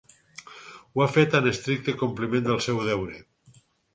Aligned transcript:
Ho 0.95 1.03
ha 1.03 1.07
fet 1.17 1.35
en 1.41 1.49
estricte 1.51 1.95
compliment 2.01 2.47
del 2.47 2.65
seu 2.69 2.83
deure. 2.91 3.21